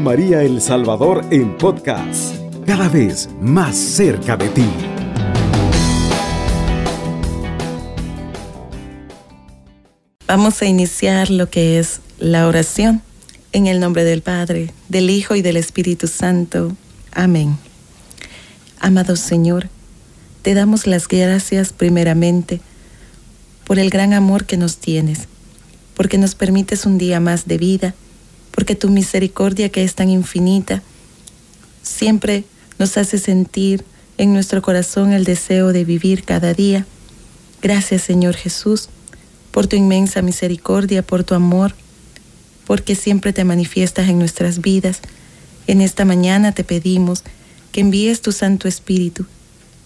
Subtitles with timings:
[0.00, 2.34] María El Salvador en podcast,
[2.66, 4.66] cada vez más cerca de ti.
[10.26, 13.02] Vamos a iniciar lo que es la oración
[13.52, 16.76] en el nombre del Padre, del Hijo y del Espíritu Santo.
[17.12, 17.56] Amén.
[18.80, 19.68] Amado Señor,
[20.42, 22.60] te damos las gracias primeramente
[23.64, 25.28] por el gran amor que nos tienes,
[25.94, 27.94] porque nos permites un día más de vida
[28.56, 30.82] porque tu misericordia que es tan infinita
[31.82, 32.44] siempre
[32.78, 33.84] nos hace sentir
[34.16, 36.86] en nuestro corazón el deseo de vivir cada día.
[37.60, 38.88] Gracias Señor Jesús
[39.50, 41.74] por tu inmensa misericordia, por tu amor,
[42.66, 45.00] porque siempre te manifiestas en nuestras vidas.
[45.66, 47.24] En esta mañana te pedimos
[47.72, 49.26] que envíes tu Santo Espíritu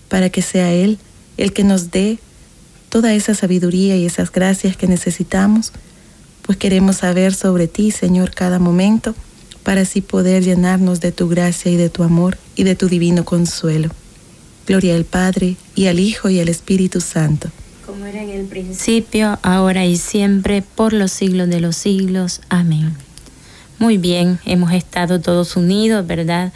[0.08, 0.98] para que sea Él
[1.38, 2.20] el que nos dé
[2.88, 5.72] toda esa sabiduría y esas gracias que necesitamos
[6.50, 9.14] pues queremos saber sobre ti, Señor, cada momento,
[9.62, 13.24] para así poder llenarnos de tu gracia y de tu amor y de tu divino
[13.24, 13.88] consuelo.
[14.66, 17.52] Gloria al Padre, y al Hijo, y al Espíritu Santo.
[17.86, 22.40] Como era en el principio, ahora y siempre, por los siglos de los siglos.
[22.48, 22.96] Amén.
[23.78, 26.52] Muy bien, hemos estado todos unidos, ¿verdad?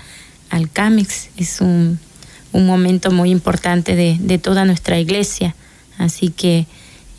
[0.51, 2.01] Al CAMIX es un,
[2.53, 5.55] momento muy importante de, de toda nuestra iglesia,
[5.99, 6.67] así que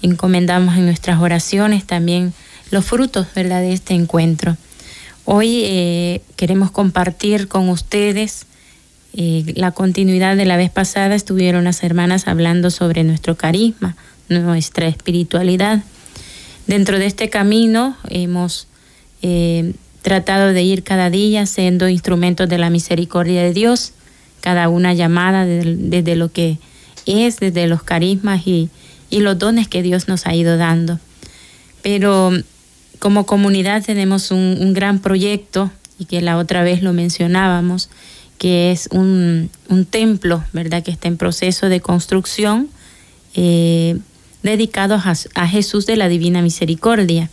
[0.02, 2.34] encomendamos en nuestras oraciones también
[2.72, 3.62] los frutos ¿verdad?
[3.62, 4.58] de este encuentro.
[5.26, 8.46] Hoy eh, queremos compartir con ustedes
[9.14, 11.16] eh, la continuidad de la vez pasada.
[11.16, 13.96] Estuvieron las hermanas hablando sobre nuestro carisma,
[14.30, 15.84] nuestra espiritualidad.
[16.68, 18.68] Dentro de este camino hemos
[19.22, 23.94] eh, tratado de ir cada día siendo instrumentos de la misericordia de Dios,
[24.42, 26.60] cada una llamada desde, lo que
[27.08, 28.70] es, desde los carismas y,
[29.10, 31.00] y los dones que Dios nos ha ido dando.
[31.82, 32.32] Pero
[33.00, 37.90] como comunidad tenemos un, gran proyecto y que la otra vez lo mencionábamos,
[38.38, 39.50] que es un,
[39.90, 40.84] templo, ¿verdad?
[40.84, 42.70] Que está en proceso de construcción
[43.36, 43.98] eh,
[44.44, 47.30] dedicado a, Jesús de la Divina Misericordia.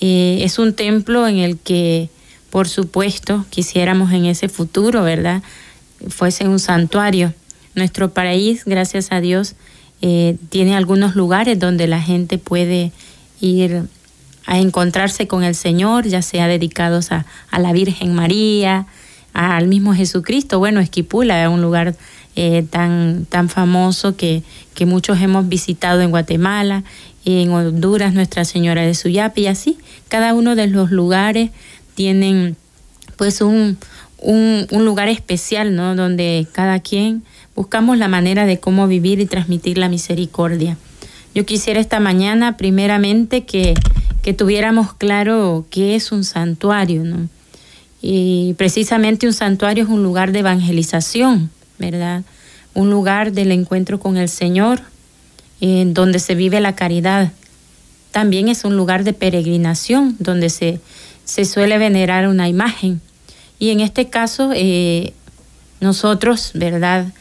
[0.00, 2.10] Eh, es un templo en el que,
[2.50, 5.42] por supuesto, quisiéramos en ese futuro, ¿verdad?
[6.08, 7.34] Fuese un santuario.
[7.74, 9.54] Nuestro país, gracias a Dios,
[10.02, 12.92] eh, tiene algunos lugares donde la gente puede
[13.40, 13.84] ir
[14.46, 18.86] a encontrarse con el Señor, ya sea dedicados a, la Virgen María,
[19.32, 20.58] al mismo Jesucristo.
[20.58, 21.94] Bueno, Esquipula es un lugar
[22.36, 24.42] eh, tan, tan famoso que,
[24.74, 26.84] que muchos hemos visitado en Guatemala,
[27.24, 29.78] en Honduras, Nuestra Señora de Suyapi y así.
[30.08, 31.50] Cada uno de los lugares
[31.94, 32.56] tienen
[33.16, 33.76] pues un,
[34.18, 35.94] un, un, lugar especial, ¿no?
[35.94, 37.22] Donde cada quien
[37.54, 40.78] buscamos la manera de cómo vivir y transmitir la misericordia.
[41.34, 43.74] Yo quisiera esta mañana primeramente que
[44.22, 47.28] que tuviéramos claro qué es un santuario, ¿no?
[48.02, 52.22] Y precisamente un santuario es un lugar de evangelización, ¿verdad?
[52.74, 54.80] Un lugar del encuentro con el Señor,
[55.60, 57.32] en donde se vive la caridad.
[58.10, 60.80] También es un lugar de peregrinación, donde se,
[61.24, 63.00] se suele venerar una imagen.
[63.58, 65.12] Y en este caso, eh,
[65.80, 67.12] nosotros, ¿verdad?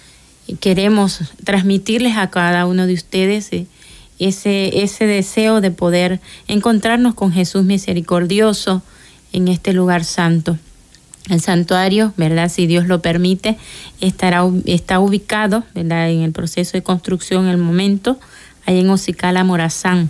[0.61, 3.67] Queremos transmitirles a cada uno de ustedes eh,
[4.19, 8.83] ese, ese deseo de poder encontrarnos con Jesús misericordioso
[9.31, 10.57] en este lugar santo.
[11.29, 12.49] El santuario, ¿verdad?
[12.49, 13.57] Si Dios lo permite,
[14.01, 16.09] estará, está ubicado, ¿verdad?
[16.09, 18.19] En el proceso de construcción en el momento,
[18.65, 20.09] ahí en Ocicala, Morazán.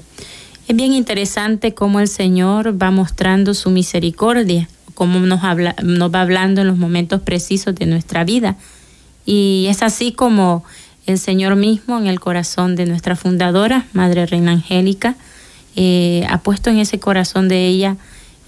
[0.67, 6.21] Es bien interesante cómo el Señor va mostrando su misericordia, cómo nos, habla, nos va
[6.21, 8.55] hablando en los momentos precisos de nuestra vida.
[9.25, 10.63] Y es así como
[11.09, 15.15] el Señor mismo en el corazón de nuestra fundadora, Madre Reina Angélica,
[15.75, 17.97] eh, ha puesto en ese corazón de ella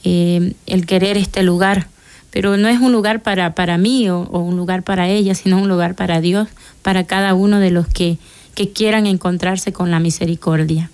[0.04, 1.88] eh, el querer este lugar,
[2.30, 5.70] pero no es un lugar para, para mí o, un lugar para ella, sino un
[5.70, 6.50] lugar para Dios,
[6.84, 8.20] para cada uno de los que,
[8.54, 10.92] que quieran encontrarse con la misericordia.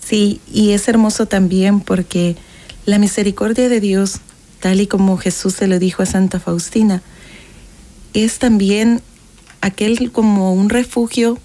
[0.00, 2.36] Sí, y es hermoso también porque
[2.86, 4.18] la misericordia de Dios,
[4.60, 7.02] tal y como Jesús se lo dijo a Santa Faustina,
[8.14, 9.00] es también
[9.62, 11.38] aquel como un refugio,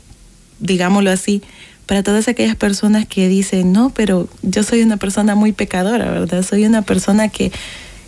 [0.59, 1.41] digámoslo así,
[1.85, 6.43] para todas aquellas personas que dicen, no, pero yo soy una persona muy pecadora, ¿verdad?
[6.43, 7.53] Soy una persona que,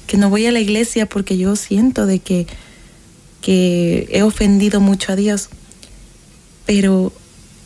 [0.05, 2.45] que no voy a la iglesia porque yo siento de que,
[3.41, 5.49] que he ofendido mucho a Dios.
[6.65, 7.13] Pero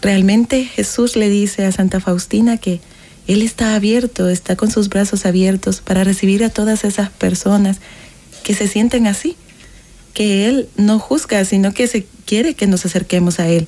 [0.02, 2.80] realmente Jesús le dice a Santa Faustina que
[3.26, 7.80] Él está abierto, está con sus brazos abiertos para recibir a todas esas personas
[8.44, 9.36] que se sienten así,
[10.14, 13.68] que Él no juzga, sino que se quiere que nos acerquemos a Él.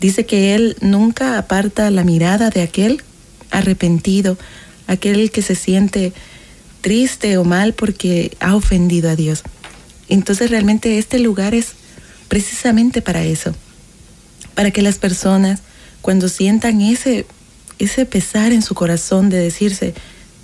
[0.00, 3.02] Dice que Él nunca aparta la mirada de aquel
[3.50, 4.36] arrepentido,
[4.86, 6.12] aquel que se siente
[6.80, 9.42] triste o mal porque ha ofendido a Dios.
[10.08, 11.72] Entonces realmente este lugar es
[12.28, 13.54] precisamente para eso,
[14.54, 15.60] para que las personas
[16.02, 17.24] cuando sientan ese,
[17.78, 19.94] ese pesar en su corazón de decirse,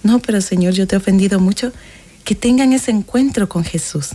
[0.02, 1.72] no, pero Señor, yo te he ofendido mucho,
[2.24, 4.10] que tengan ese encuentro con Jesús.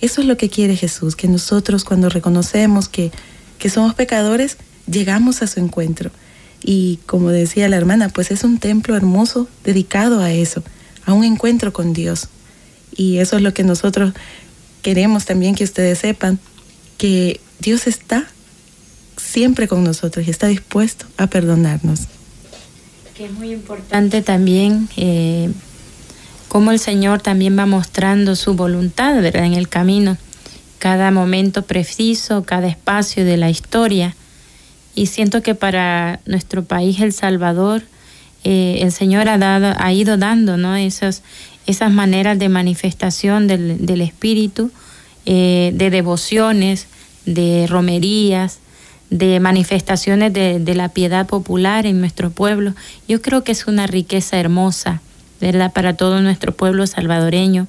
[0.00, 3.10] Eso es lo que quiere Jesús, que nosotros cuando reconocemos que,
[3.58, 4.56] que somos pecadores,
[4.90, 6.10] llegamos a su encuentro.
[6.62, 10.62] Y como decía la hermana, pues es un templo hermoso dedicado a eso,
[11.06, 12.28] a un encuentro con Dios.
[12.96, 14.12] Y eso es lo que nosotros
[14.82, 16.38] queremos también que ustedes sepan,
[16.98, 18.26] que Dios está
[19.16, 22.00] siempre con nosotros y está dispuesto a perdonarnos.
[23.14, 25.50] Que es muy importante también eh,
[26.50, 30.16] cómo el Señor también va mostrando su voluntad en el camino,
[30.80, 34.16] cada momento preciso, cada espacio de la historia.
[34.96, 37.84] Y siento que para nuestro país, El Salvador,
[38.42, 41.22] eh, el Señor ha, dado, ha ido dando esas,
[41.68, 44.72] esas maneras de manifestación del, del Espíritu,
[45.26, 46.88] eh, de devociones,
[47.26, 48.58] de romerías,
[49.10, 52.74] de manifestaciones de, de, la piedad popular en nuestro pueblo.
[53.06, 55.00] Yo creo que es una riqueza hermosa,
[55.40, 57.66] ¿verdad?, para todo nuestro pueblo salvadoreño.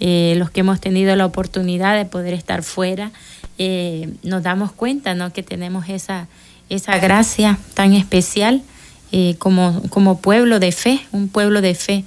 [0.00, 3.10] Eh, los que hemos tenido la oportunidad de poder estar fuera,
[3.58, 6.28] eh, nos damos cuenta, ¿no?, que tenemos esa,
[6.68, 8.62] esa gracia tan especial
[9.12, 12.04] eh, como, como pueblo de fe, un pueblo de fe.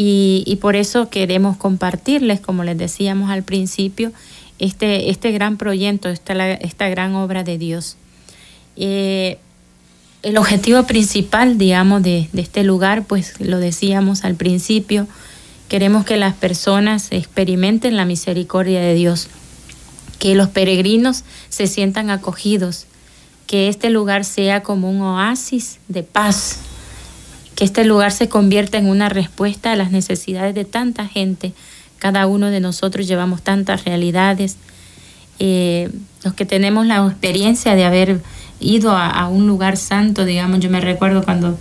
[0.00, 4.12] Y, por eso queremos compartirles, como les decíamos al principio,
[4.60, 7.96] este, este gran proyecto, esta, esta gran obra de Dios.
[10.22, 15.06] El objetivo principal, digamos, de, de, este lugar, pues lo decíamos al principio,
[15.68, 19.28] queremos que las personas experimenten la misericordia de Dios,
[20.18, 22.86] que los peregrinos se sientan acogidos,
[23.46, 26.58] que este lugar sea como un oasis de paz,
[27.54, 31.52] que este lugar se convierta en una respuesta a las necesidades de tanta gente
[31.98, 34.56] cada uno de nosotros llevamos tantas realidades.
[35.38, 35.90] Eh,
[36.24, 38.20] los que tenemos la experiencia de haber
[38.60, 41.58] ido a, un lugar santo, digamos, yo me recuerdo cuando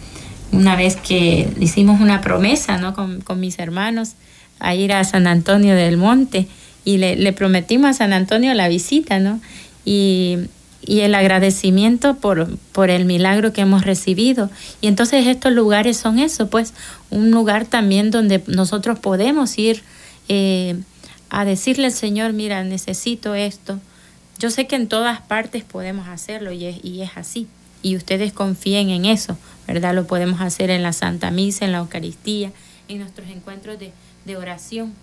[0.52, 2.94] una vez que hicimos una promesa ¿no?
[2.94, 4.14] con, mis hermanos
[4.60, 6.48] a ir a San Antonio del Monte
[6.84, 9.40] y le, prometimos a San Antonio la visita, ¿no?
[9.86, 10.38] Y,
[10.88, 14.50] el agradecimiento por, por el milagro que hemos recibido.
[14.80, 16.74] Y entonces estos lugares son eso, pues
[17.10, 19.84] un lugar también donde nosotros podemos ir
[20.30, 20.78] eh,
[21.30, 23.82] a decirle al Señor, mira, necesito esto.
[24.40, 27.48] Yo sé que en todas partes podemos hacerlo y es, y es así.
[27.82, 29.38] Y ustedes confíen en eso,
[29.68, 29.94] ¿verdad?
[29.94, 32.52] Lo podemos hacer en la Santa Misa, en la Eucaristía,
[32.88, 33.92] en nuestros encuentros de,
[34.26, 34.94] de oración.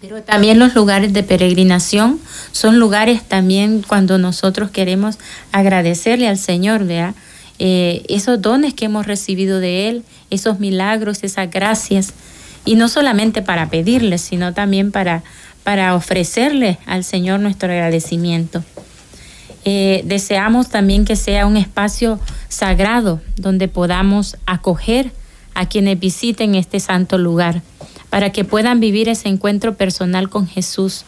[0.00, 2.20] Pero también los lugares de peregrinación
[2.50, 5.18] son lugares también cuando nosotros queremos
[5.52, 7.14] agradecerle al Señor, ¿verdad?
[7.60, 12.12] Eh, esos dones que hemos recibido de Él, esos milagros, esas gracias
[12.64, 15.22] y no solamente para pedirle, sino también para,
[15.64, 18.62] para ofrecerle al Señor nuestro agradecimiento.
[19.64, 22.18] Eh, deseamos también que sea un espacio
[22.48, 25.12] sagrado donde podamos acoger
[25.54, 27.62] a quienes visiten este santo lugar,
[28.10, 31.04] para que puedan vivir ese encuentro personal con Jesús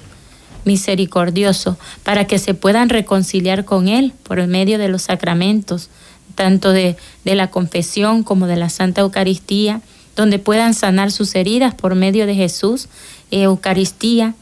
[0.64, 5.90] misericordioso, para que se puedan reconciliar con Él por medio de los sacramentos,
[6.34, 9.80] tanto de, de la confesión como de la Santa Eucaristía,
[10.16, 12.88] donde puedan sanar sus heridas por medio de Jesús,
[13.30, 14.34] Eucaristía,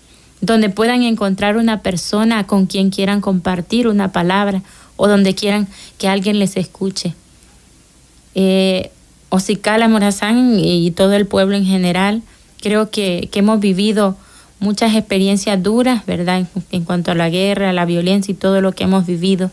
[0.42, 4.60] donde puedan encontrar una persona con quien quieran compartir una palabra
[4.96, 5.68] o donde quieran
[5.98, 7.14] que alguien les escuche.
[8.34, 8.90] Eh,
[9.88, 12.22] Morazán y todo el pueblo en general,
[12.60, 14.16] creo que, que hemos vivido
[14.58, 16.40] muchas experiencias duras, ¿verdad?
[16.40, 19.50] En, en, cuanto a la guerra, la violencia y todo lo que hemos vivido.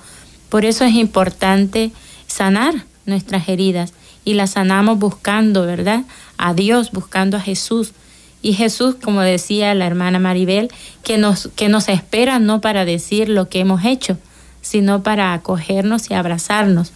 [0.50, 1.92] Por eso es importante
[2.28, 2.74] sanar
[3.06, 3.94] nuestras heridas
[4.26, 6.04] y la sanamos buscando, ¿verdad?
[6.38, 7.94] A Dios, buscando a Jesús.
[8.42, 10.70] Y Jesús, como decía la hermana Maribel,
[11.04, 14.18] que nos, que nos espera no para decir lo que hemos hecho,
[14.62, 16.92] sino para acogernos y abrazarnos.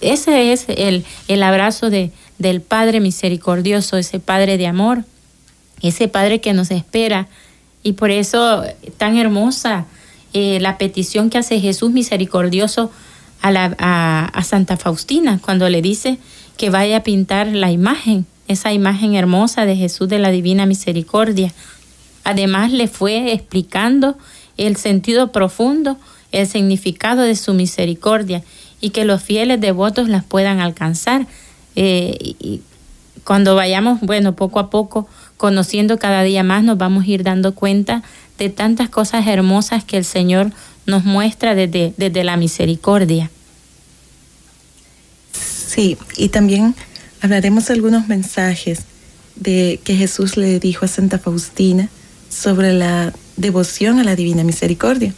[0.00, 5.04] Ese es el, el abrazo de, del Padre misericordioso, ese Padre de amor,
[5.80, 7.28] ese Padre que nos espera.
[7.82, 8.64] Y por eso
[8.98, 9.86] tan hermosa
[10.34, 12.90] eh, la petición que hace Jesús misericordioso
[13.40, 16.18] a, la, a, a Santa Faustina cuando le dice
[16.56, 21.52] que vaya a pintar la imagen, esa imagen hermosa de Jesús de la Divina Misericordia.
[22.24, 24.16] Además le fue explicando
[24.56, 25.96] el sentido profundo,
[26.30, 28.42] el significado de su misericordia
[28.80, 31.26] y que los fieles devotos las puedan alcanzar.
[31.76, 32.60] Eh, y
[33.24, 35.06] cuando vayamos, bueno, poco a poco,
[35.36, 38.02] conociendo cada día más, nos vamos a ir dando cuenta
[38.38, 40.50] de tantas cosas hermosas que el Señor
[40.86, 43.30] nos muestra desde, desde la misericordia.
[45.32, 46.74] Sí, y también
[47.22, 48.80] hablaremos algunos mensajes
[49.36, 51.88] de que Jesús le dijo a Santa Faustina
[52.28, 55.14] sobre la devoción a la Divina Misericordia.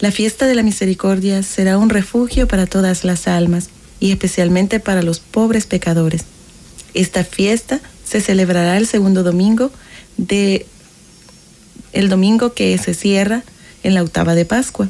[0.00, 3.68] La fiesta de la misericordia será un refugio para todas las almas
[4.00, 6.24] y especialmente para los pobres pecadores.
[6.92, 9.70] Esta fiesta se celebrará el segundo domingo
[10.16, 10.66] de
[11.92, 13.44] el domingo que se cierra
[13.84, 14.88] en la octava de Pascua.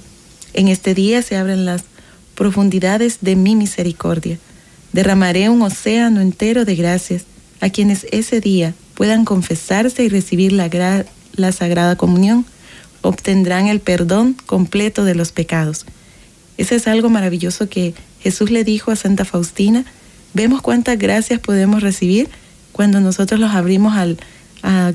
[0.55, 1.83] En este día se abren las
[2.35, 4.39] profundidades de mi misericordia.
[4.93, 7.25] Derramaré un océano entero de gracias
[7.61, 11.05] a quienes ese día puedan confesarse y recibir la,
[11.35, 12.47] la Sagrada Comunión.
[13.03, 15.87] Obtendrán el perdón completo de los pecados.
[16.57, 19.85] Ese es algo maravilloso que Jesús le dijo a Santa Faustina.
[20.35, 22.29] Vemos cuántas gracias podemos recibir
[22.73, 24.19] cuando nosotros los abrimos al,
[24.63, 24.93] a,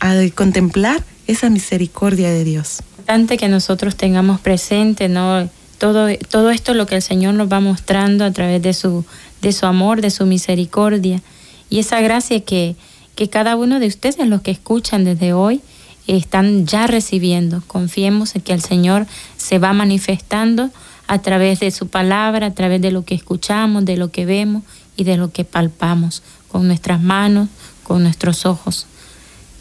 [0.00, 2.80] a contemplar esa misericordia de Dios.
[2.98, 5.48] Importante que nosotros tengamos presente, ¿no?
[5.78, 9.04] Todo, todo esto lo que el Señor nos va mostrando a través de su,
[9.42, 11.22] de su amor, de su misericordia
[11.70, 12.76] y esa gracia que,
[13.14, 15.60] que cada uno de ustedes, los que escuchan desde hoy,
[16.06, 17.62] están ya recibiendo.
[17.66, 20.70] Confiemos en que el Señor se va manifestando
[21.06, 24.62] a través de su palabra, a través de lo que escuchamos, de lo que vemos
[24.96, 27.48] y de lo que palpamos con nuestras manos,
[27.82, 28.86] con nuestros ojos.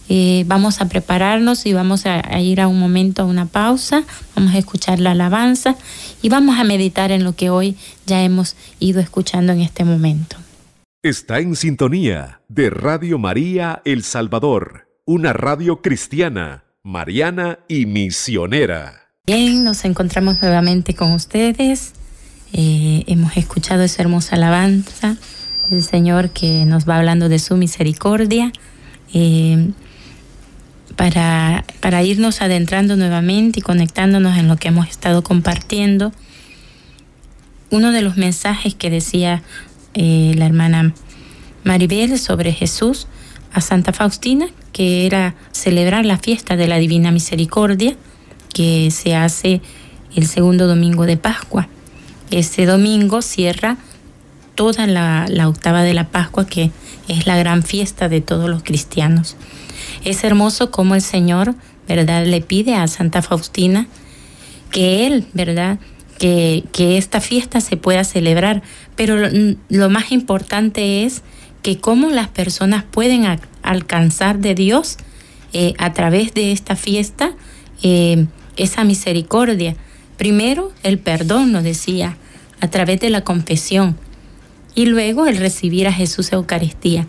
[0.10, 4.04] Eh, vamos a prepararnos y vamos a, ir a un momento, a una pausa,
[4.36, 5.76] vamos a escuchar la alabanza
[6.22, 10.38] y vamos a meditar en lo que hoy ya hemos ido escuchando en este momento.
[11.02, 19.10] Está en sintonía de Radio María El Salvador, una radio cristiana, mariana y misionera.
[19.26, 21.94] Bien, nos encontramos nuevamente con ustedes.
[22.52, 25.18] Eh, hemos escuchado esa hermosa alabanza
[25.70, 28.52] del Señor que nos va hablando de su misericordia.
[29.14, 29.72] Eh,
[30.96, 36.12] para, para irnos adentrando nuevamente y conectándonos en lo que hemos estado compartiendo.
[37.70, 39.42] Uno de los mensajes que decía
[39.96, 40.94] eh, la hermana
[41.64, 43.08] Maribel sobre Jesús
[43.54, 47.96] a Santa Faustina, que era celebrar la fiesta de la Divina Misericordia,
[48.54, 49.62] que se hace
[50.16, 51.68] el segundo domingo de Pascua.
[52.32, 53.78] Este domingo cierra
[54.56, 56.72] toda la, la octava de la Pascua, que
[57.08, 59.36] es la gran fiesta de todos los cristianos.
[60.04, 61.56] Es hermoso como el Señor,
[61.88, 63.88] ¿verdad?, le pide a Santa Faustina
[64.72, 65.80] que Él, ¿verdad?,
[66.18, 68.62] que, que esta fiesta se pueda celebrar.
[68.96, 69.16] Pero
[69.70, 71.22] lo, más importante es
[71.62, 73.26] que cómo las personas pueden
[73.62, 74.98] alcanzar de Dios
[75.54, 77.32] eh, a través de esta fiesta
[77.82, 78.26] eh,
[78.58, 79.76] esa misericordia.
[80.18, 82.18] Primero, el perdón, nos decía,
[82.60, 83.98] a través de la confesión.
[84.76, 87.08] Y luego el recibir a Jesús Eucaristía.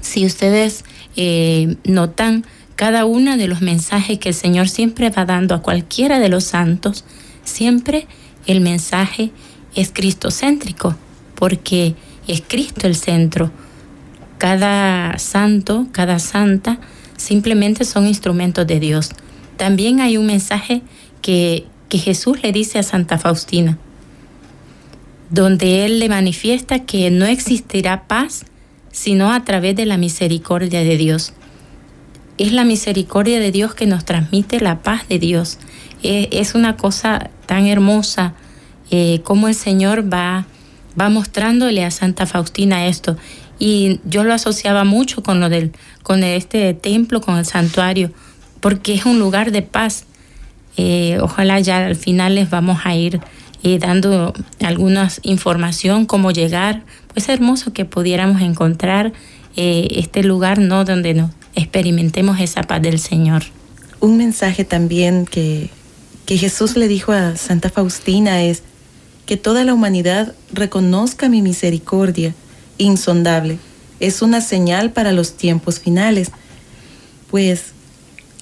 [0.00, 0.84] Si ustedes
[1.16, 2.44] eh, notan
[2.76, 6.44] cada uno de los mensajes que el Señor siempre va dando a cualquiera de los
[6.44, 7.04] santos,
[7.44, 8.06] siempre
[8.46, 9.30] el mensaje
[9.74, 10.96] es cristocéntrico,
[11.34, 11.94] porque
[12.26, 13.50] es Cristo el centro.
[14.38, 16.78] Cada santo, cada santa,
[17.16, 19.10] simplemente son instrumentos de Dios.
[19.56, 20.82] También hay un mensaje
[21.22, 23.78] que, que Jesús le dice a Santa Faustina,
[25.30, 28.44] donde Él le manifiesta que no existirá paz
[28.94, 31.32] sino a través de la misericordia de Dios.
[32.38, 35.58] Es la misericordia de Dios que nos transmite la paz de Dios.
[36.02, 38.34] Es una cosa tan hermosa
[38.90, 40.46] eh, como el Señor va,
[40.98, 43.16] va mostrándole a Santa Faustina esto.
[43.58, 45.72] Y yo lo asociaba mucho con lo del,
[46.04, 48.12] con este templo, con el santuario,
[48.60, 50.04] porque es un lugar de paz.
[50.76, 53.20] Eh, ojalá ya al final les vamos a ir
[53.64, 56.84] eh, dando alguna información, cómo llegar,
[57.14, 59.12] es hermoso que pudiéramos encontrar
[59.56, 60.84] eh, este lugar, ¿no?
[60.84, 63.44] Donde nos experimentemos esa paz del Señor.
[64.00, 65.70] Un mensaje también que,
[66.26, 68.62] que Jesús le dijo a Santa Faustina es
[69.26, 72.34] que toda la humanidad reconozca mi misericordia
[72.78, 73.58] insondable.
[74.00, 76.32] Es una señal para los tiempos finales.
[77.30, 77.72] Pues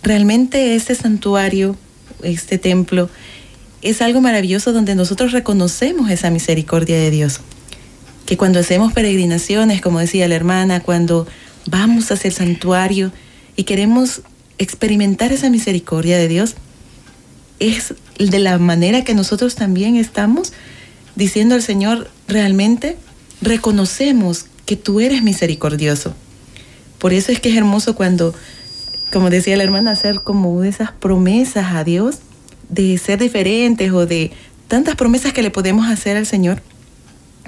[0.02, 1.76] realmente este santuario,
[2.23, 3.11] este templo,
[3.83, 7.41] es algo maravilloso donde nosotros reconocemos esa misericordia de Dios
[8.32, 11.26] que cuando hacemos peregrinaciones, como decía la hermana, cuando
[11.66, 13.12] vamos hacia el santuario
[13.56, 14.22] y queremos
[14.56, 16.54] experimentar esa misericordia de Dios,
[17.60, 20.54] es de la manera que nosotros también estamos
[21.14, 22.96] diciendo al Señor, realmente
[23.42, 26.14] reconocemos que tú eres misericordioso.
[26.98, 28.34] Por eso es que es hermoso cuando,
[29.12, 32.20] como decía la hermana, hacer como esas promesas a Dios
[32.70, 34.30] de ser diferentes o de
[34.68, 36.62] tantas promesas que le podemos hacer al Señor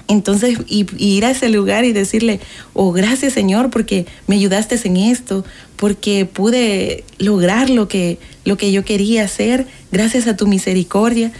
[0.08, 2.40] entonces, y, ir a ese lugar y decirle,
[2.74, 5.44] oh, gracias Señor, porque me ayudaste en esto,
[5.76, 11.32] porque pude lograr lo que, lo que yo quería hacer, gracias a tu misericordia.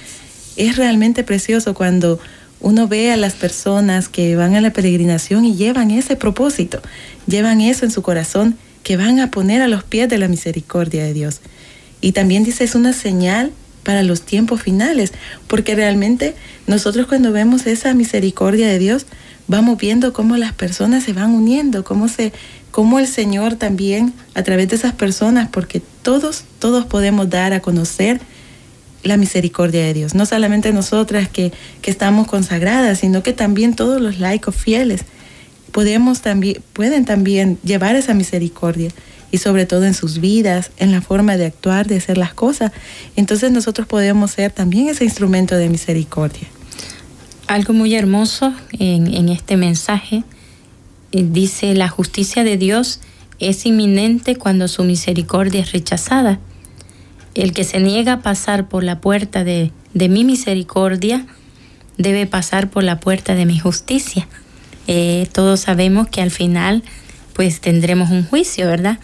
[0.57, 2.19] Es realmente precioso cuando
[2.61, 6.81] uno ve a las personas que van a la peregrinación y llevan ese propósito,
[7.27, 11.05] llevan eso en su corazón que van a poner a los pies de la misericordia
[11.05, 11.41] de Dios.
[12.01, 13.53] Y también dice, es una señal
[13.85, 15.13] para los tiempos finales,
[15.47, 16.35] porque realmente
[16.67, 19.07] nosotros cuando vemos esa misericordia de Dios,
[19.47, 22.33] vamos viendo cómo las personas se van uniendo, cómo se
[22.71, 27.61] cómo el Señor también a través de esas personas, porque todos todos podemos dar a
[27.61, 28.21] conocer
[29.05, 30.15] la misericordia de Dios.
[30.15, 35.03] No solamente nosotras que, que estamos consagradas, sino que también todos los laicos fieles
[35.75, 38.91] podemos también, pueden también llevar esa misericordia
[39.35, 42.71] y sobre todo en sus vidas, en la forma de actuar, de hacer las cosas.
[43.17, 46.47] Entonces nosotros podemos ser también ese instrumento de misericordia.
[47.49, 50.23] Algo muy hermoso en, este mensaje
[51.11, 53.01] eh, dice, la justicia de Dios
[53.41, 56.39] es inminente cuando su misericordia es rechazada.
[57.35, 61.27] El que se niega a pasar por la puerta de, mi misericordia
[61.99, 64.29] debe pasar por la puerta de mi justicia.
[64.87, 66.85] Eh, todos sabemos que al final
[67.33, 69.01] pues tendremos un juicio, ¿verdad?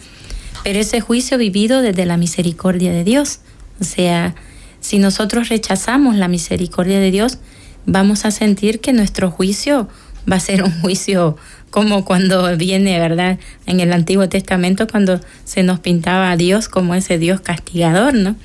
[0.63, 3.39] Pero ese juicio vivido desde la misericordia de Dios.
[3.79, 4.35] O sea,
[4.79, 7.39] si nosotros rechazamos la misericordia de Dios,
[7.85, 9.87] vamos a sentir que nuestro juicio
[10.31, 11.37] va a ser un juicio
[11.69, 13.39] como cuando viene, ¿verdad?
[13.65, 18.35] En el Antiguo Testamento, cuando se nos pintaba a Dios como ese Dios castigador, ¿no?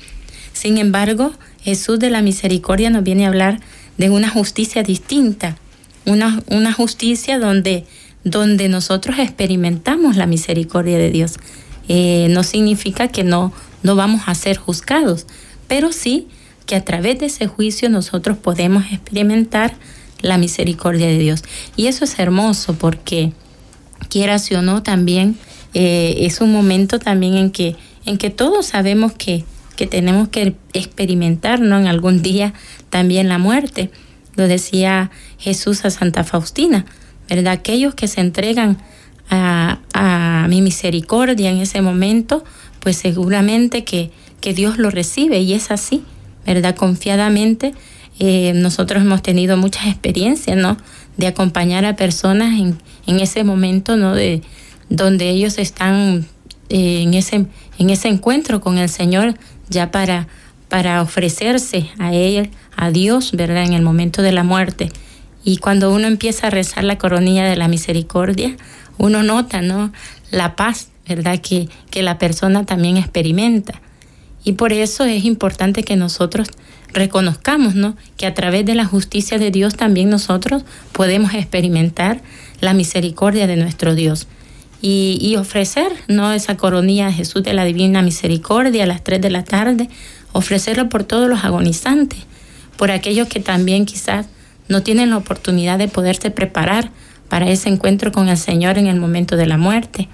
[0.53, 3.59] Sin embargo, Jesús de la misericordia nos viene a hablar
[3.97, 5.57] de una justicia distinta,
[6.05, 7.85] una, una justicia donde,
[8.23, 11.37] donde nosotros experimentamos la misericordia de Dios.
[11.87, 13.53] Eh, no significa que no,
[13.83, 15.25] no vamos a ser juzgados,
[15.67, 16.27] pero sí
[16.65, 19.75] que a través de ese juicio nosotros podemos experimentar
[20.21, 21.43] la misericordia de Dios.
[21.75, 23.31] Y eso es hermoso porque,
[24.09, 25.37] quieras o no, también
[25.73, 27.75] eh, es un momento también en que,
[28.05, 29.43] en que todos sabemos que,
[29.75, 31.77] que tenemos que experimentar ¿no?
[31.77, 32.53] en algún día
[32.89, 33.91] también la muerte.
[34.35, 36.85] Lo decía Jesús a Santa Faustina,
[37.29, 37.53] ¿verdad?
[37.53, 38.77] Aquellos que se entregan
[39.29, 42.43] a, a mi misericordia en ese momento,
[42.79, 46.03] pues seguramente que, que Dios lo recibe y es así,
[46.45, 46.75] ¿verdad?
[46.75, 47.73] Confiadamente
[48.19, 50.77] eh, nosotros hemos tenido muchas experiencias, ¿no?
[51.17, 54.15] De acompañar a personas en, en ese momento, ¿no?
[54.15, 54.41] De
[54.89, 56.25] donde ellos están
[56.69, 57.45] eh, en, ese,
[57.77, 59.35] en ese encuentro con el Señor
[59.69, 60.27] ya para,
[60.69, 63.65] para ofrecerse a Él, a Dios, ¿verdad?
[63.65, 64.89] En el momento de la muerte.
[65.47, 68.57] Y cuando uno empieza a rezar la coronilla de la misericordia,
[68.97, 69.93] uno nota, ¿no?
[70.29, 71.39] La paz, ¿verdad?
[71.39, 73.79] Que, que la persona también experimenta.
[74.43, 76.49] Y por eso es importante que nosotros
[76.91, 77.95] reconozcamos ¿no?
[78.17, 82.21] que a través de la justicia de Dios también nosotros podemos experimentar
[82.59, 84.27] la misericordia de nuestro Dios.
[84.81, 86.33] Y, ofrecer ¿no?
[86.33, 89.89] esa coronilla a Jesús de la Divina Misericordia a las 3 de la tarde,
[90.33, 92.19] ofrecerlo por todos los agonizantes,
[92.75, 94.25] por aquellos que también quizás
[94.67, 96.91] no tienen la oportunidad de poderse preparar
[97.29, 100.07] para ese encuentro con el Señor en el momento de la muerte.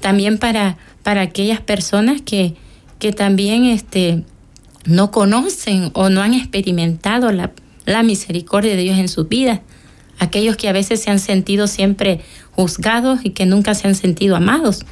[0.00, 2.54] También para, para aquellas personas que,
[2.98, 4.24] que también este,
[4.84, 7.52] no conocen o no han experimentado la,
[8.02, 9.62] misericordia de Dios en su vida.
[10.18, 12.20] Aquellos que a veces se han sentido siempre
[12.52, 14.84] juzgados y que nunca se han sentido amados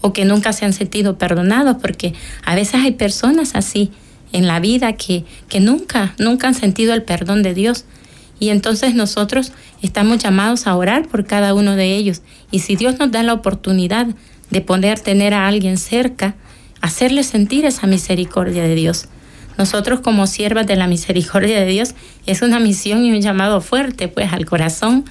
[0.00, 2.12] o que nunca se han sentido perdonados, porque
[2.44, 3.90] a veces hay personas así
[4.32, 7.86] en la vida que, que nunca, nunca han sentido el perdón de Dios.
[8.38, 12.22] Y entonces nosotros estamos llamados a orar por cada uno de ellos.
[12.50, 14.08] Y si Dios nos da la oportunidad
[14.50, 16.34] de poder tener a alguien cerca,
[16.80, 19.08] hacerle sentir esa misericordia de Dios.
[19.56, 21.94] Nosotros como siervas de la misericordia de Dios
[22.26, 25.04] es una misión y un llamado fuerte pues al corazón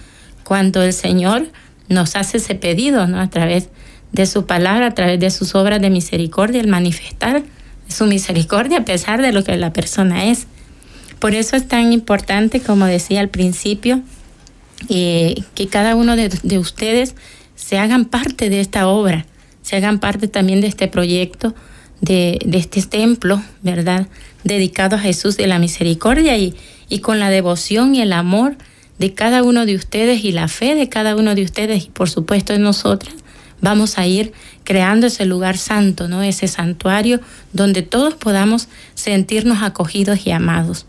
[0.44, 1.48] cuando el Señor
[1.88, 3.20] nos hace ese pedido, ¿no?
[3.20, 3.70] A través
[4.12, 7.44] de su palabra, a través de sus obras de misericordia, el manifestar
[7.88, 10.48] su misericordia a pesar de lo que la persona es.
[11.24, 14.02] Por eso es tan importante, como decía al principio,
[14.90, 17.16] eh, que cada uno de, de ustedes
[17.56, 19.26] se hagan parte de esta obra,
[19.62, 21.56] se hagan parte también de este proyecto,
[22.02, 24.08] de, de este templo, ¿verdad?
[24.44, 26.56] dedicado a Jesús de la misericordia y,
[26.90, 28.58] y con la devoción y el amor
[29.00, 32.10] de cada uno de ustedes y la fe de cada uno de ustedes y por
[32.10, 33.16] supuesto de nosotras,
[33.62, 34.34] vamos a ir
[34.66, 36.22] creando ese lugar santo, ¿no?
[36.22, 37.22] Ese santuario
[37.54, 40.86] donde todos podamos sentirnos acogidos y amados.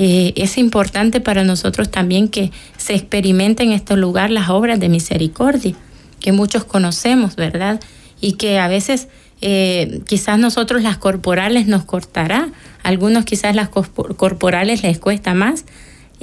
[0.00, 4.88] Eh, es importante para nosotros también que se experimenten en este lugar las obras de
[4.88, 5.74] misericordia,
[6.20, 7.80] que muchos conocemos, ¿verdad?
[8.20, 9.08] Y que a veces
[9.40, 12.48] eh, quizás nosotros las corporales nos cortará,
[12.84, 15.64] algunos quizás las corporales les cuesta más,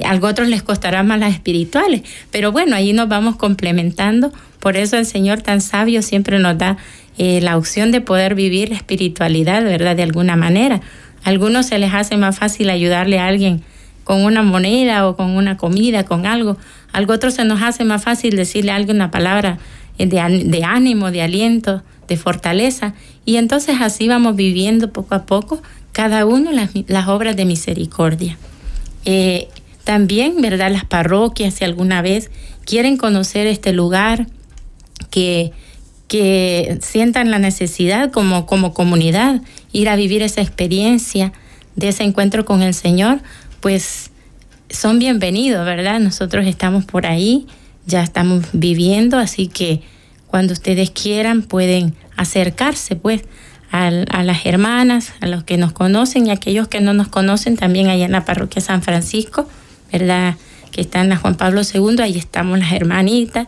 [0.02, 4.96] a otros les costará más las espirituales, pero bueno, ahí nos vamos complementando, por eso
[4.96, 6.78] el Señor tan sabio siempre nos da
[7.18, 9.96] eh, la opción de poder vivir la espiritualidad, ¿verdad?
[9.96, 10.80] De alguna manera.
[11.26, 13.64] A algunos se les hace más fácil ayudarle a alguien
[14.04, 16.56] con una moneda o con una comida, con algo.
[16.92, 19.58] Algo otro se nos hace más fácil decirle algo, una palabra
[19.98, 22.94] de, de ánimo, de aliento, de fortaleza.
[23.24, 25.60] Y entonces así vamos viviendo poco a poco
[25.90, 28.38] cada uno las, las obras de misericordia.
[29.04, 29.48] Eh,
[29.82, 30.70] también, ¿verdad?
[30.70, 32.30] Las parroquias, si alguna vez
[32.64, 34.28] quieren conocer este lugar,
[35.10, 35.50] que,
[36.08, 39.42] que sientan la necesidad como, como comunidad,
[39.72, 41.32] ir a vivir esa experiencia
[41.74, 43.20] de ese encuentro con el Señor,
[43.60, 44.10] pues
[44.70, 46.00] son bienvenidos, ¿verdad?
[46.00, 47.46] Nosotros estamos por ahí,
[47.86, 49.82] ya estamos viviendo, así que
[50.26, 53.22] cuando ustedes quieran pueden acercarse, pues,
[53.70, 57.56] a, las hermanas, a los que nos conocen y a aquellos que no nos conocen
[57.56, 59.48] también allá en la parroquia San Francisco,
[59.92, 60.36] ¿verdad?
[60.70, 63.46] Que está en la Juan Pablo II, ahí estamos las hermanitas.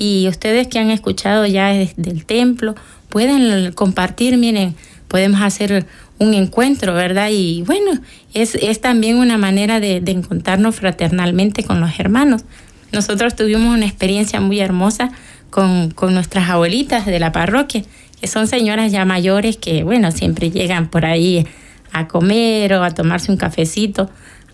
[0.00, 2.74] Y ustedes que han escuchado ya del templo,
[3.10, 4.74] pueden compartir, miren,
[5.08, 5.84] podemos hacer
[6.18, 7.28] un encuentro, ¿verdad?
[7.30, 8.00] Y bueno,
[8.32, 12.44] es, es también una manera de, de, encontrarnos fraternalmente con los hermanos.
[12.92, 15.12] Nosotros tuvimos una experiencia muy hermosa
[15.50, 17.84] con, con nuestras abuelitas de la parroquia
[18.20, 21.46] que son señoras ya mayores que, bueno, siempre llegan por ahí
[21.92, 24.10] a comer o a tomarse un cafecito,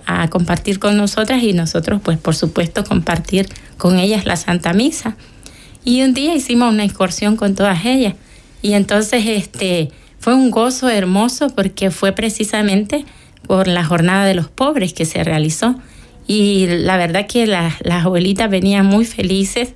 [0.07, 5.17] a compartir con nosotras y nosotros, pues por supuesto, compartir con ellas la Santa Misa.
[5.87, 8.15] Y un día hicimos una excursión con todas ellas
[8.61, 13.05] y entonces este fue un gozo hermoso porque fue precisamente
[13.47, 15.77] por la jornada de los pobres que se realizó
[16.27, 19.75] y la verdad que las, abuelitas venían muy felices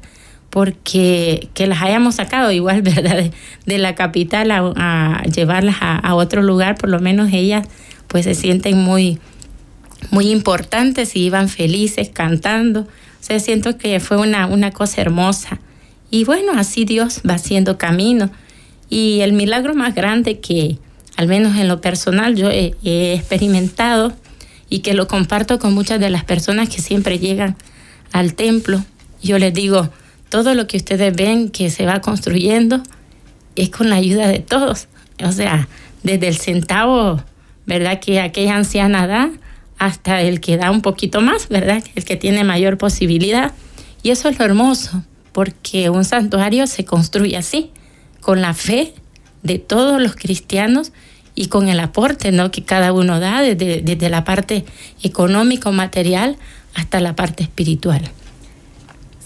[0.51, 3.31] porque que las hayamos sacado igual, ¿verdad?
[3.65, 7.69] De, la capital a, llevarlas a, otro lugar, por lo menos ellas
[8.09, 9.21] pues se sienten muy,
[10.11, 12.81] muy importantes y iban felices cantando.
[12.81, 15.61] O sea, siento que fue una, una cosa hermosa.
[16.11, 18.31] Y bueno, así Dios va haciendo camino.
[18.89, 20.79] Y el milagro más grande que,
[21.17, 22.75] al menos en lo personal, yo he,
[23.15, 24.13] experimentado
[24.69, 27.57] y que lo comparto con muchas de las personas que siempre llegan
[28.13, 28.85] al templo,
[29.23, 29.91] yo les digo,
[30.29, 32.83] todo lo que ustedes ven que se va construyendo
[33.55, 34.89] es con la ayuda de todos.
[35.23, 35.69] O sea,
[36.03, 37.23] desde el centavo,
[37.67, 38.01] ¿verdad?
[38.01, 39.31] Que aquella anciana da,
[39.79, 41.83] hasta el que da un poquito más, ¿verdad?
[41.95, 43.53] El que tiene mayor posibilidad.
[44.03, 47.71] Y eso es lo hermoso, porque un santuario se construye así,
[48.21, 48.95] con la fe
[49.43, 50.93] de todos los cristianos
[51.35, 52.51] y con el aporte ¿no?
[52.51, 54.65] que cada uno da, desde, desde la parte
[55.03, 56.37] económico, material,
[56.75, 58.03] hasta la parte espiritual.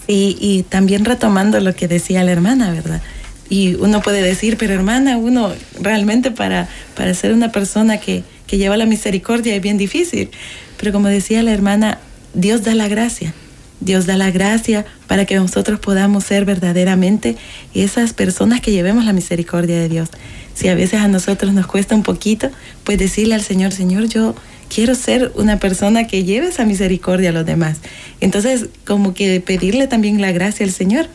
[0.07, 3.01] Y, y también retomando lo que decía la hermana, ¿verdad?
[3.49, 8.57] Y uno puede decir, pero hermana, uno realmente para, para ser una persona que, que
[8.57, 10.29] lleva la misericordia es bien difícil.
[10.77, 11.99] Pero como decía la hermana,
[12.33, 13.33] Dios da la gracia.
[13.79, 17.37] Dios da la gracia para que nosotros podamos ser verdaderamente
[17.73, 20.09] esas personas que llevemos la misericordia de Dios.
[20.53, 22.49] Si a veces a nosotros nos cuesta un poquito,
[22.83, 24.35] pues decirle al Señor, Señor, yo
[24.73, 27.77] quiero ser una persona que lleve esa misericordia a los demás.
[28.21, 31.07] Entonces, como que pedirle también la gracia al Señor.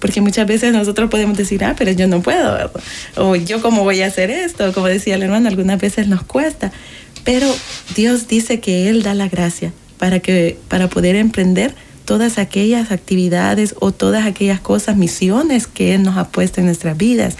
[0.00, 2.72] Porque muchas veces nosotros podemos decir, ah, pero yo no puedo,
[3.16, 6.72] o yo cómo voy a hacer esto, como decía el hermano, algunas veces nos cuesta.
[7.22, 7.46] Pero
[7.94, 11.74] Dios dice que Él da la gracia para, que, para poder emprender
[12.10, 16.98] todas aquellas actividades o todas aquellas cosas, misiones que Él nos ha puesto en nuestras
[16.98, 17.36] vidas.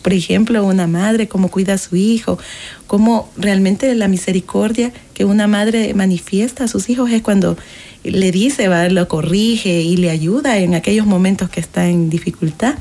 [0.00, 2.38] Por ejemplo, una madre, cómo cuida a su hijo,
[2.86, 7.58] cómo realmente la misericordia que una madre manifiesta a sus hijos es cuando
[8.02, 12.76] le dice, va, lo corrige y le ayuda en aquellos momentos que está en dificultad.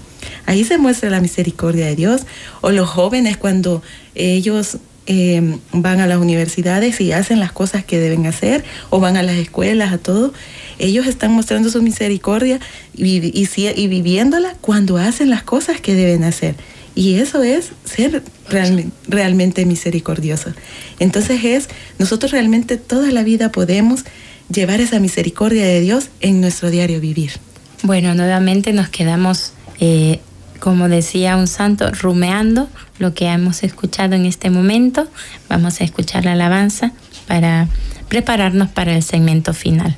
[0.45, 2.21] Ahí se muestra la misericordia de Dios.
[2.61, 3.83] O los jóvenes cuando
[4.15, 9.17] ellos eh, van a las universidades y hacen las cosas que deben hacer, o van
[9.17, 10.33] a las escuelas, a todo,
[10.79, 12.59] ellos están mostrando su misericordia
[12.95, 16.55] y, y viviéndola cuando hacen las cosas que deben hacer.
[16.95, 18.21] Y eso es ser
[19.07, 20.53] realmente misericordioso.
[20.99, 24.03] Entonces es, nosotros realmente toda la vida podemos
[24.49, 27.31] llevar esa misericordia de Dios en nuestro diario vivir.
[27.81, 30.19] Bueno, nuevamente nos quedamos, eh,
[30.63, 35.09] como decía un santo, rumeando lo que hemos escuchado en este momento.
[35.49, 36.93] Vamos a escuchar la alabanza
[37.27, 37.67] para
[38.07, 39.97] prepararnos para el segmento final.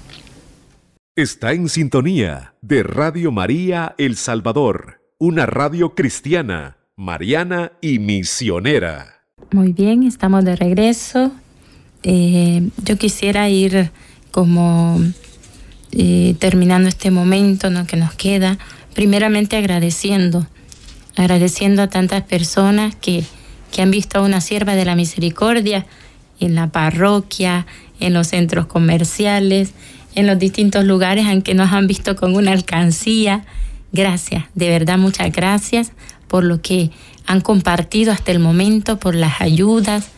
[1.16, 9.22] Está en sintonía de Radio María El Salvador, una radio cristiana mariana y misionera.
[9.52, 11.32] Muy bien, estamos de regreso.
[12.02, 13.92] Eh, yo quisiera ir
[14.32, 15.00] como
[15.92, 17.86] eh, terminando este momento ¿no?
[17.86, 18.58] que nos queda,
[18.96, 20.48] primeramente agradeciendo,
[21.16, 23.24] agradeciendo a tantas personas que,
[23.72, 25.86] que han visto a una sierva de la misericordia
[26.40, 27.66] en la parroquia,
[28.00, 29.72] en los centros comerciales,
[30.16, 33.46] en los distintos lugares en que nos han visto con una alcancía.
[33.92, 35.92] Gracias, de verdad muchas gracias
[36.28, 36.92] por lo que
[37.26, 40.10] han compartido hasta el momento, por las ayudas,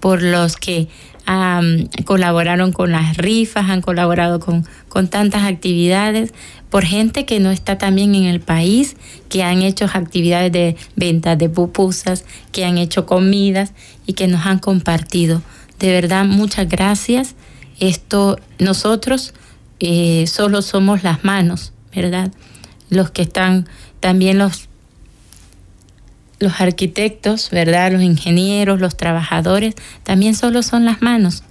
[0.00, 0.88] por los que
[2.04, 6.32] colaboraron con las rifas, han colaborado con, con tantas actividades,
[6.76, 8.96] por gente que no está también en el país,
[9.30, 13.72] que han hecho actividades de venta de pupusas, que han hecho comidas
[14.04, 15.40] y que nos han compartido.
[15.78, 17.34] De verdad, muchas gracias.
[17.80, 19.32] Esto, nosotros
[19.80, 22.30] eh, solo somos las manos, ¿verdad?
[22.90, 23.66] Los que están,
[24.00, 24.68] también los,
[26.40, 27.90] los arquitectos, ¿verdad?
[27.90, 31.42] Los ingenieros, los trabajadores, también solo son las manos.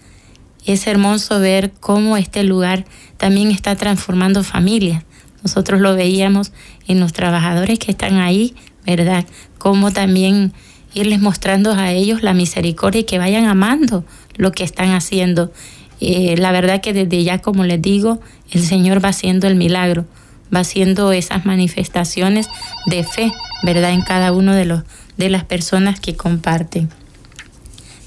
[0.68, 2.86] Es hermoso ver cómo este lugar
[3.18, 5.04] también está transformando familias.
[5.46, 6.52] Nosotros lo veíamos
[6.88, 9.26] en los trabajadores que están ahí, ¿verdad?
[9.60, 10.54] Cómo también
[10.96, 14.04] irles mostrando a ellos la misericordia y que vayan amando
[14.38, 15.54] lo que están haciendo.
[16.02, 20.08] Eh, la verdad que desde ya, como les digo, el Señor va haciendo el milagro,
[20.54, 22.48] va haciendo esas manifestaciones
[22.88, 23.32] de fe,
[23.62, 23.92] ¿verdad?
[23.92, 24.82] En cada uno de, los,
[25.18, 26.90] de las personas que comparten.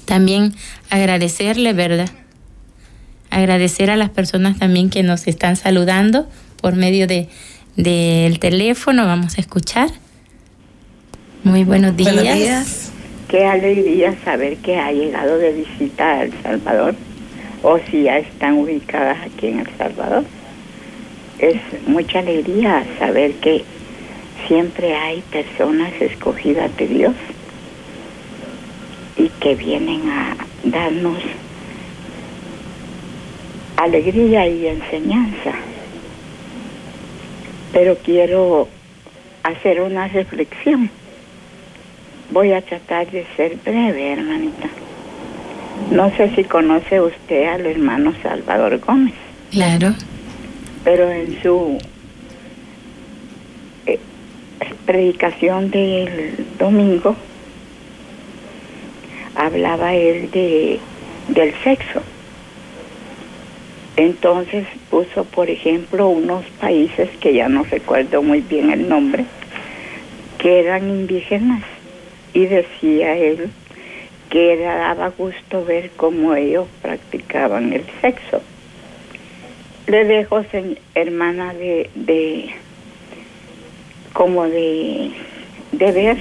[0.03, 0.53] También
[0.89, 2.09] agradecerle, ¿verdad?
[3.29, 6.27] Agradecer a las personas también que nos están saludando
[6.59, 7.27] por medio de
[7.75, 9.05] del teléfono.
[9.05, 9.89] Vamos a escuchar.
[11.43, 12.13] Muy buenos días.
[12.13, 12.91] Buenos días.
[13.29, 16.95] Qué alegría saber que ha llegado de visita a El Salvador
[17.63, 20.25] o si ya están ubicadas aquí en El Salvador.
[21.37, 23.63] Es mucha alegría saber que
[24.47, 27.13] siempre hay personas escogidas de Dios
[29.15, 31.17] y que vienen a darnos
[33.77, 35.53] alegría y enseñanza.
[37.73, 38.67] Pero quiero
[39.43, 40.89] hacer una reflexión.
[42.31, 44.69] Voy a tratar de ser breve, hermanita.
[45.91, 49.15] No sé si conoce usted al hermano Salvador Gómez.
[49.51, 49.93] Claro.
[50.83, 51.77] Pero en su
[53.87, 53.99] eh,
[54.85, 57.15] predicación del domingo
[59.35, 60.79] hablaba él de
[61.29, 62.01] del sexo
[63.99, 69.25] entonces puso, por ejemplo, unos países que ya no recuerdo muy bien el nombre,
[70.37, 71.63] que eran indígenas,
[72.33, 73.49] y decía él
[74.29, 78.41] que era, daba gusto ver cómo ellos practicaban el sexo.
[79.87, 80.45] Le dejo,
[80.95, 82.51] hermana, de,
[84.13, 85.11] como de,
[85.73, 86.17] de ver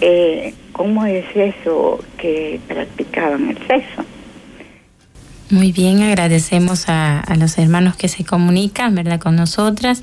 [0.00, 4.04] eh, cómo es eso que practicaban el sexo.
[5.50, 9.18] Muy bien, agradecemos a, los hermanos que se comunican, ¿verdad?
[9.18, 10.02] Con nosotras.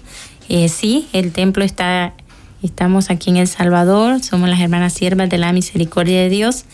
[0.50, 2.16] Eh, sí, el templo está,
[2.64, 6.66] estamos aquí en El Salvador, somos las hermanas siervas de la misericordia de Dios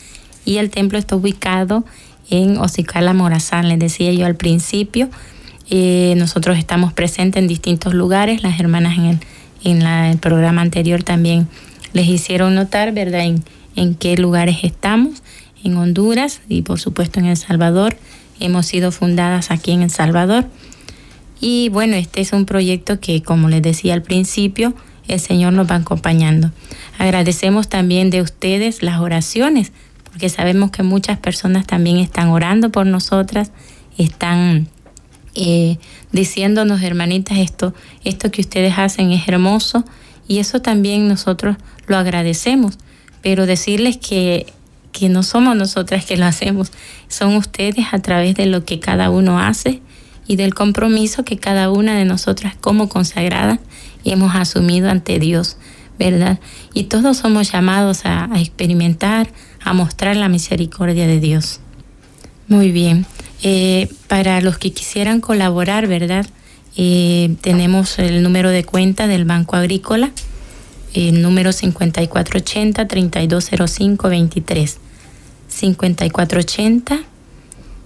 [0.46, 1.84] y el templo está ubicado
[2.30, 5.10] en Ocicala Morazán, les decía yo al principio.
[5.70, 9.20] Eh, nosotros estamos presentes en distintos lugares, las hermanas en el,
[9.66, 11.50] en el programa anterior también
[11.92, 13.44] les hicieron notar, ¿verdad?, en,
[13.76, 15.24] en qué lugares estamos,
[15.62, 17.98] en Honduras y por supuesto en El Salvador
[18.42, 20.46] hemos sido fundadas aquí en El Salvador.
[21.40, 24.76] Y bueno, este es un proyecto que, como les decía al principio,
[25.08, 26.52] el Señor nos va acompañando.
[26.98, 29.72] Agradecemos también de ustedes las oraciones,
[30.06, 33.52] porque sabemos que muchas personas también están orando por nosotras,
[33.98, 34.68] están
[35.34, 35.78] eh,
[36.12, 37.74] diciéndonos, hermanitas, esto,
[38.04, 39.86] esto que ustedes hacen es hermoso
[40.28, 42.78] y eso también nosotros lo agradecemos.
[43.22, 44.48] Pero decirles que
[44.92, 46.72] que no somos nosotras que lo hacemos,
[47.08, 49.82] son ustedes a través de lo que cada uno hace
[50.28, 53.60] y del compromiso que cada una de nosotras como consagrada
[54.06, 55.58] hemos asumido ante Dios,
[56.00, 56.40] ¿verdad?
[56.74, 59.30] Y todos somos llamados a, experimentar,
[59.64, 61.60] a mostrar la misericordia de Dios.
[62.48, 63.06] Muy bien.
[63.44, 66.26] Eh, para los que quisieran colaborar, ¿verdad?
[66.78, 70.12] Eh, tenemos el número de cuenta del Banco Agrícola
[70.94, 74.78] el número 5480 3205 23.
[75.48, 77.00] 5480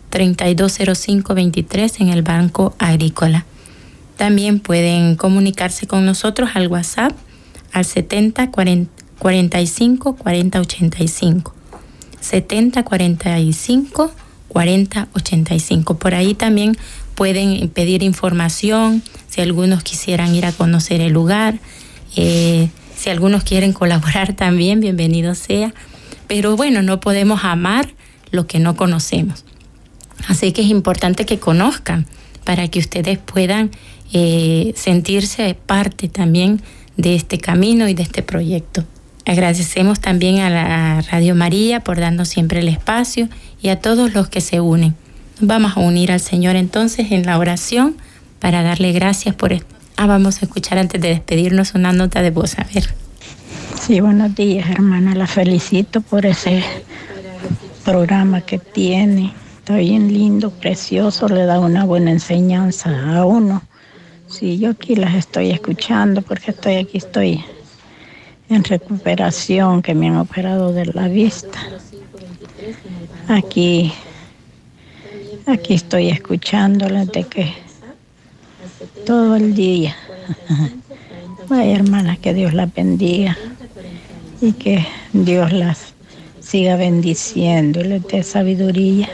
[0.10, 3.46] 3205 23 en el Banco Agrícola.
[4.18, 7.12] También pueden comunicarse con nosotros al WhatsApp
[7.74, 11.54] al 70 45 40 85.
[12.22, 14.12] 70 45
[14.48, 15.98] 40 85.
[15.98, 16.78] Por ahí también
[17.16, 21.60] pueden pedir información si algunos quisieran ir a conocer el lugar.
[22.16, 25.74] Eh, si algunos quieren colaborar también, bienvenido sea.
[26.28, 27.90] Pero bueno, no podemos amar
[28.32, 29.46] lo que no conocemos.
[30.28, 32.08] Así que es importante que conozcan
[32.44, 33.72] para que ustedes puedan
[34.14, 36.62] eh, sentirse parte también
[36.98, 38.84] de este camino y de este proyecto.
[39.26, 43.28] Agradecemos también a la Radio María por darnos siempre el espacio
[43.62, 44.96] y a todos los que se unen.
[45.42, 47.98] vamos a unir al Señor entonces en la oración
[48.40, 52.30] para darle gracias por esto Ah, vamos a escuchar antes de despedirnos una nota de
[52.30, 52.94] voz, a ver.
[53.80, 55.16] Sí, buenos días, hermana.
[55.16, 56.62] La felicito por ese
[57.86, 59.34] programa que tiene.
[59.60, 63.64] Está bien lindo, precioso, le da una buena enseñanza a uno.
[64.28, 67.46] Sí, yo aquí las estoy escuchando porque estoy aquí, estoy
[68.50, 71.58] en recuperación, que me han operado de la vista.
[73.30, 73.94] Aquí,
[75.46, 77.65] aquí estoy escuchándolas de que
[79.06, 79.96] todo el día.
[81.50, 83.38] Vaya hermanas, que Dios las bendiga
[84.42, 85.94] y que Dios las
[86.40, 89.10] siga bendiciendo y les sabiduría.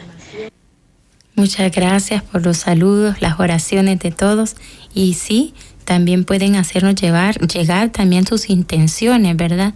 [1.36, 4.56] Muchas gracias por los saludos, las oraciones de todos
[4.94, 5.54] y sí,
[5.86, 9.74] también pueden hacernos llevar, llegar también sus intenciones, ¿verdad?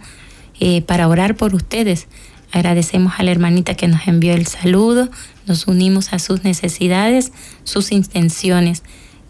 [0.60, 2.06] Eh, para orar por ustedes.
[2.52, 5.10] Agradecemos a la hermanita que nos envió el saludo,
[5.46, 7.32] nos unimos a sus necesidades,
[7.64, 8.82] sus intenciones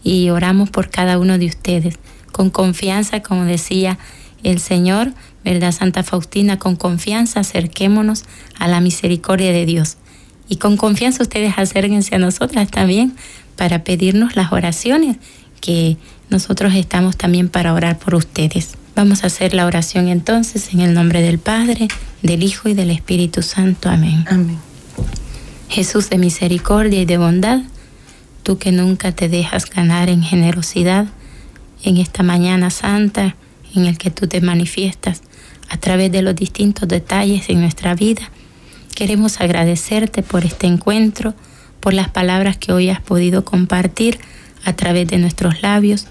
[0.07, 1.95] y oramos por cada uno de ustedes.
[2.31, 3.97] Con confianza, como decía
[4.41, 5.11] el Señor,
[5.43, 5.73] ¿verdad?
[5.73, 8.23] Santa Faustina, con confianza acerquémonos
[8.57, 9.97] a la misericordia de Dios.
[10.47, 13.15] Y con confianza ustedes acérquense a nosotras también
[13.57, 15.17] para pedirnos las oraciones
[15.59, 15.97] que
[16.29, 18.75] nosotros estamos también para orar por ustedes.
[18.95, 21.89] Vamos a hacer la oración entonces en el nombre del Padre,
[22.21, 23.89] del Hijo y del Espíritu Santo.
[23.89, 24.23] Amén.
[24.29, 24.57] Amén.
[25.67, 27.59] Jesús de misericordia y de bondad,
[28.47, 31.07] tú que nunca te dejas ganar en generosidad,
[31.83, 33.35] en esta mañana santa
[33.75, 35.21] en el que tú te manifiestas
[35.67, 38.31] a través de los distintos detalles en nuestra vida,
[38.95, 41.33] queremos agradecerte por este encuentro,
[41.81, 44.17] por las palabras que hoy has podido compartir
[44.63, 46.07] a través de nuestros labios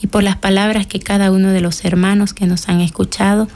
[0.00, 3.48] y por las palabras que cada uno de los hermanos que nos han escuchado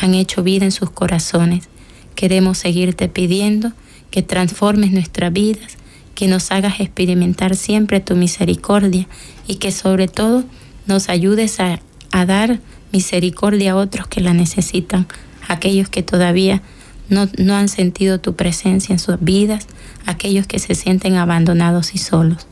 [0.00, 1.68] han hecho vida en sus corazones.
[2.16, 3.70] Queremos seguirte pidiendo
[4.10, 5.77] que transformes nuestras vidas,
[6.18, 9.06] que nos hagas experimentar siempre tu misericordia
[9.46, 10.42] y que sobre todo
[10.88, 11.78] nos ayudes a,
[12.26, 12.58] dar
[12.92, 15.06] misericordia a otros que la necesitan,
[15.46, 16.60] aquellos que todavía
[17.08, 19.68] no, no han sentido tu presencia en sus vidas,
[20.06, 22.48] aquellos que se sienten abandonados y solos.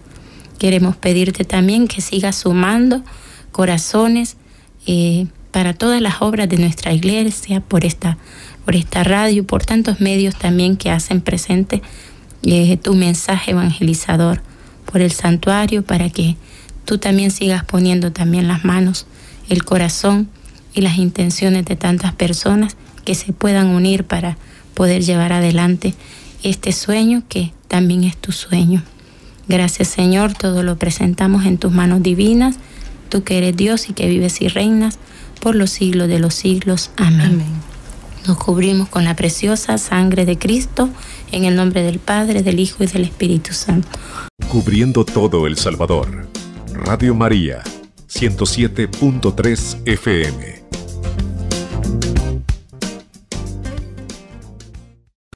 [0.60, 3.02] Queremos pedirte también que sigas sumando
[3.50, 4.36] corazones
[4.86, 8.16] eh, para todas las obras de nuestra iglesia, por esta,
[8.64, 11.82] por esta radio, por tantos medios también que hacen presente
[12.46, 14.42] eh, tu mensaje evangelizador,
[14.90, 16.36] por el santuario, para que
[16.84, 19.06] tú también sigas poniendo también las manos,
[19.48, 20.28] el corazón
[20.74, 24.36] y las intenciones de tantas personas que se puedan unir para
[24.74, 25.94] poder llevar adelante
[26.42, 28.82] este sueño que también es tu sueño.
[29.48, 32.56] Gracias Señor, todo lo presentamos en tus manos divinas,
[33.08, 34.98] tú que eres Dios y que vives y reinas
[35.40, 36.90] por los siglos de los siglos.
[36.96, 37.42] Amén.
[38.26, 40.88] Nos cubrimos con la preciosa sangre de Cristo,
[41.36, 43.88] en el nombre del Padre, del Hijo y del Espíritu Santo.
[44.48, 46.26] Cubriendo todo El Salvador.
[46.72, 47.62] Radio María,
[48.08, 50.55] 107.3 FM.